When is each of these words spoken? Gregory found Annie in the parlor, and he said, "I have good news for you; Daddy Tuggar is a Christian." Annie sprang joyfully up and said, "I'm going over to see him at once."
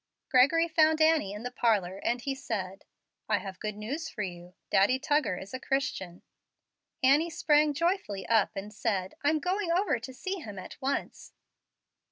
Gregory 0.29 0.67
found 0.67 0.99
Annie 0.99 1.31
in 1.31 1.43
the 1.43 1.51
parlor, 1.51 1.97
and 1.99 2.21
he 2.21 2.33
said, 2.33 2.85
"I 3.29 3.37
have 3.37 3.59
good 3.59 3.75
news 3.77 4.09
for 4.09 4.23
you; 4.23 4.55
Daddy 4.71 4.97
Tuggar 4.97 5.37
is 5.37 5.53
a 5.53 5.59
Christian." 5.59 6.23
Annie 7.03 7.29
sprang 7.29 7.71
joyfully 7.75 8.25
up 8.25 8.55
and 8.55 8.73
said, 8.73 9.13
"I'm 9.23 9.37
going 9.37 9.71
over 9.71 9.99
to 9.99 10.11
see 10.11 10.39
him 10.39 10.57
at 10.57 10.75
once." 10.81 11.33